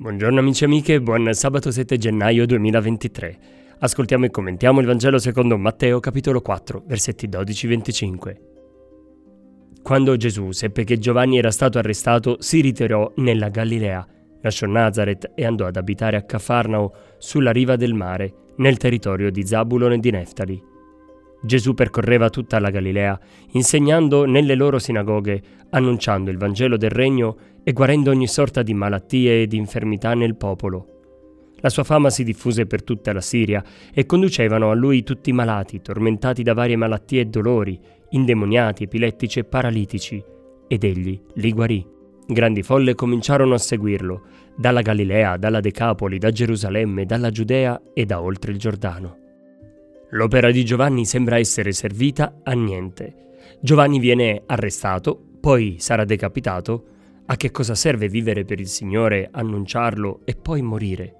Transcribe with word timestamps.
Buongiorno 0.00 0.40
amici 0.40 0.62
e 0.62 0.66
amiche, 0.66 1.02
buon 1.02 1.30
sabato 1.34 1.70
7 1.70 1.98
gennaio 1.98 2.46
2023. 2.46 3.38
Ascoltiamo 3.80 4.24
e 4.24 4.30
commentiamo 4.30 4.80
il 4.80 4.86
Vangelo 4.86 5.18
secondo 5.18 5.58
Matteo 5.58 6.00
capitolo 6.00 6.40
4, 6.40 6.84
versetti 6.86 7.28
12-25. 7.28 8.36
Quando 9.82 10.16
Gesù 10.16 10.52
seppe 10.52 10.84
che 10.84 10.96
Giovanni 10.96 11.36
era 11.36 11.50
stato 11.50 11.76
arrestato, 11.76 12.36
si 12.40 12.62
ritirò 12.62 13.12
nella 13.16 13.50
Galilea, 13.50 14.08
lasciò 14.40 14.66
Nazareth 14.66 15.32
e 15.34 15.44
andò 15.44 15.66
ad 15.66 15.76
abitare 15.76 16.16
a 16.16 16.22
Cafarnao, 16.22 16.94
sulla 17.18 17.52
riva 17.52 17.76
del 17.76 17.92
mare, 17.92 18.32
nel 18.56 18.78
territorio 18.78 19.30
di 19.30 19.44
Zabulon 19.44 19.92
e 19.92 19.98
di 19.98 20.10
Neftali 20.10 20.68
Gesù 21.42 21.74
percorreva 21.74 22.28
tutta 22.28 22.58
la 22.58 22.70
Galilea, 22.70 23.18
insegnando 23.52 24.24
nelle 24.26 24.54
loro 24.54 24.78
sinagoghe, 24.78 25.42
annunciando 25.70 26.30
il 26.30 26.36
Vangelo 26.36 26.76
del 26.76 26.90
Regno 26.90 27.36
e 27.64 27.72
guarendo 27.72 28.10
ogni 28.10 28.26
sorta 28.26 28.62
di 28.62 28.74
malattie 28.74 29.42
e 29.42 29.46
di 29.46 29.56
infermità 29.56 30.14
nel 30.14 30.36
popolo. 30.36 30.98
La 31.62 31.68
sua 31.68 31.84
fama 31.84 32.08
si 32.10 32.24
diffuse 32.24 32.66
per 32.66 32.82
tutta 32.82 33.12
la 33.12 33.20
Siria 33.20 33.62
e 33.92 34.06
conducevano 34.06 34.70
a 34.70 34.74
lui 34.74 35.02
tutti 35.02 35.30
i 35.30 35.34
malati, 35.34 35.82
tormentati 35.82 36.42
da 36.42 36.54
varie 36.54 36.76
malattie 36.76 37.22
e 37.22 37.26
dolori, 37.26 37.78
indemoniati, 38.10 38.84
epilettici 38.84 39.40
e 39.40 39.44
paralitici, 39.44 40.22
ed 40.66 40.84
egli 40.84 41.20
li 41.34 41.52
guarì. 41.52 41.86
Grandi 42.26 42.62
folle 42.62 42.94
cominciarono 42.94 43.54
a 43.54 43.58
seguirlo, 43.58 44.22
dalla 44.56 44.82
Galilea, 44.82 45.36
dalla 45.36 45.60
Decapoli, 45.60 46.18
da 46.18 46.30
Gerusalemme, 46.30 47.04
dalla 47.04 47.30
Giudea 47.30 47.80
e 47.92 48.06
da 48.06 48.20
oltre 48.22 48.52
il 48.52 48.58
Giordano. 48.58 49.19
L'opera 50.10 50.50
di 50.50 50.64
Giovanni 50.64 51.04
sembra 51.04 51.38
essere 51.38 51.72
servita 51.72 52.40
a 52.42 52.52
niente. 52.52 53.28
Giovanni 53.60 54.00
viene 54.00 54.42
arrestato, 54.46 55.20
poi 55.38 55.76
sarà 55.78 56.04
decapitato. 56.04 56.84
A 57.26 57.36
che 57.36 57.52
cosa 57.52 57.76
serve 57.76 58.08
vivere 58.08 58.44
per 58.44 58.58
il 58.58 58.66
Signore, 58.66 59.28
annunciarlo 59.30 60.22
e 60.24 60.34
poi 60.34 60.62
morire? 60.62 61.14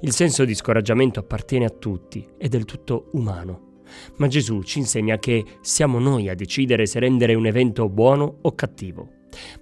Il 0.00 0.12
senso 0.12 0.44
di 0.44 0.54
scoraggiamento 0.54 1.20
appartiene 1.20 1.66
a 1.66 1.70
tutti, 1.70 2.26
è 2.36 2.48
del 2.48 2.64
tutto 2.64 3.10
umano. 3.12 3.82
Ma 4.16 4.26
Gesù 4.26 4.62
ci 4.62 4.80
insegna 4.80 5.18
che 5.18 5.44
siamo 5.60 6.00
noi 6.00 6.28
a 6.28 6.34
decidere 6.34 6.86
se 6.86 6.98
rendere 6.98 7.34
un 7.34 7.46
evento 7.46 7.88
buono 7.88 8.38
o 8.42 8.54
cattivo. 8.56 9.08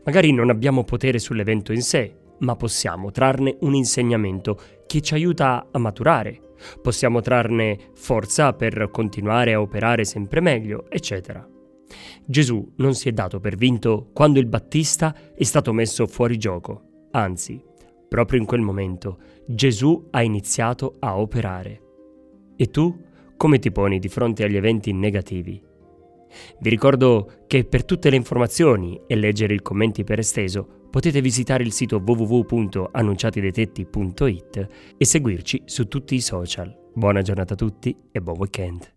Magari 0.05 0.33
non 0.33 0.49
abbiamo 0.49 0.85
potere 0.85 1.19
sull'evento 1.19 1.73
in 1.75 1.83
sé, 1.83 2.17
ma 2.39 2.57
possiamo 2.57 3.11
trarne 3.11 3.57
un 3.61 3.75
insegnamento 3.75 4.59
che 4.87 5.03
ci 5.03 5.13
aiuta 5.13 5.69
a 5.71 5.79
maturare, 5.79 6.41
Possiamo 6.83 7.21
trarne 7.21 7.91
forza 7.95 8.53
per 8.53 8.89
continuare 8.91 9.53
a 9.53 9.61
operare 9.61 10.05
sempre 10.05 10.41
meglio, 10.41 10.87
eccetera. 10.89 11.47
Gesù 12.25 12.73
non 12.77 12.95
si 12.95 13.09
è 13.09 13.13
dato 13.13 13.41
per 13.41 13.57
vinto 13.57 14.11
quando 14.13 14.39
il 14.39 14.47
Battista 14.47 15.15
è 15.35 15.45
stato 15.45 15.73
messo 15.73 16.07
fuori 16.07 16.39
gioco, 16.39 17.09
anzi, 17.13 17.63
proprio 18.09 18.41
in 18.41 18.47
quel 18.47 18.61
momento 18.61 19.19
Gesù 19.47 20.09
ha 20.11 20.23
iniziato 20.23 20.97
a 21.01 21.19
operare. 21.19 21.81
E 22.57 22.71
tu 22.71 22.97
come 23.37 23.59
ti 23.59 23.71
poni 23.73 23.99
di 23.99 24.09
fronte 24.09 24.45
agli 24.45 24.57
eventi 24.57 24.93
negativi? 24.93 25.63
Vi 26.59 26.69
ricordo 26.69 27.45
che 27.47 27.65
per 27.65 27.85
tutte 27.85 28.11
le 28.11 28.17
informazioni 28.17 29.01
e 29.07 29.15
leggere 29.17 29.55
i 29.55 29.63
commenti 29.63 30.03
per 30.05 30.19
esteso 30.19 30.83
potete 30.91 31.21
visitare 31.21 31.63
il 31.65 31.73
sito 31.73 32.03
www.annunciatidetetti.it 32.05 34.69
e 34.97 35.05
seguirci 35.05 35.63
su 35.65 35.89
tutti 35.89 36.15
i 36.15 36.21
social. 36.21 36.73
Buona 36.95 37.23
giornata 37.23 37.55
a 37.55 37.57
tutti 37.57 37.97
e 38.13 38.21
buon 38.21 38.37
weekend. 38.39 38.94